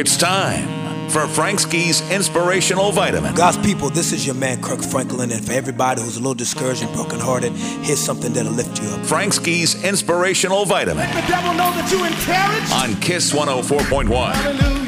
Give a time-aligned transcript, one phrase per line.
[0.00, 3.34] It's time for Frank Ski's Inspirational Vitamin.
[3.34, 6.82] God's people, this is your man Kirk Franklin, and for everybody who's a little discouraged
[6.82, 9.04] and brokenhearted, here's something that'll lift you up.
[9.04, 11.06] Frank Ski's Inspirational Vitamin.
[11.06, 12.72] Let the devil know that you encouraged.
[12.72, 14.32] On Kiss 104.1.
[14.32, 14.80] Hallelujah.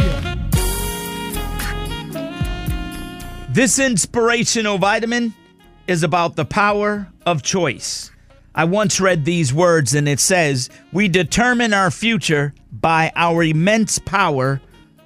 [3.51, 5.35] This inspirational vitamin
[5.89, 8.11] is about the power of choice.
[8.55, 13.99] I once read these words and it says, We determine our future by our immense
[13.99, 14.63] power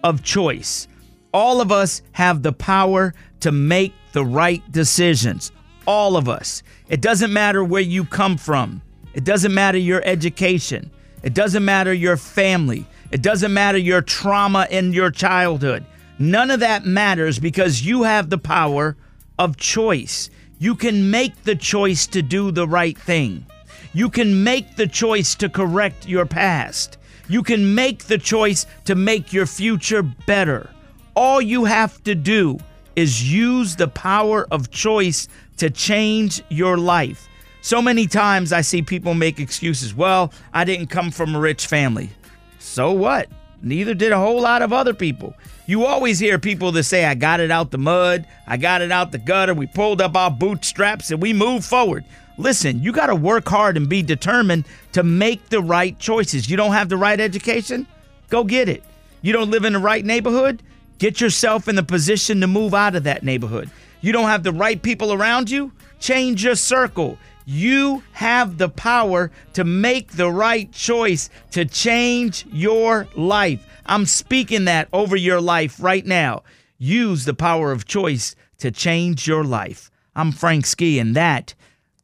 [0.06, 0.86] of choice.
[1.34, 5.50] All of us have the power to make the right decisions.
[5.84, 6.62] All of us.
[6.88, 8.82] It doesn't matter where you come from,
[9.14, 10.92] it doesn't matter your education,
[11.24, 15.84] it doesn't matter your family, it doesn't matter your trauma in your childhood.
[16.20, 18.96] None of that matters because you have the power
[19.40, 20.30] of choice.
[20.60, 23.44] You can make the choice to do the right thing.
[23.92, 26.96] You can make the choice to correct your past.
[27.28, 30.70] You can make the choice to make your future better.
[31.14, 32.58] All you have to do
[32.94, 37.28] is use the power of choice to change your life.
[37.62, 39.94] So many times I see people make excuses.
[39.94, 42.10] Well, I didn't come from a rich family.
[42.58, 43.28] So what?
[43.62, 45.34] Neither did a whole lot of other people.
[45.66, 48.92] You always hear people that say, I got it out the mud, I got it
[48.92, 52.04] out the gutter, we pulled up our bootstraps and we moved forward.
[52.38, 56.50] Listen, you got to work hard and be determined to make the right choices.
[56.50, 57.86] You don't have the right education?
[58.28, 58.82] Go get it.
[59.22, 60.62] You don't live in the right neighborhood?
[60.98, 63.70] Get yourself in the position to move out of that neighborhood.
[64.00, 65.72] You don't have the right people around you?
[65.98, 67.18] Change your circle.
[67.44, 73.66] You have the power to make the right choice to change your life.
[73.86, 76.42] I'm speaking that over your life right now.
[76.78, 79.90] Use the power of choice to change your life.
[80.14, 81.54] I'm Frank Ski, and that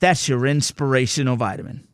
[0.03, 1.87] that's your inspirational vitamin.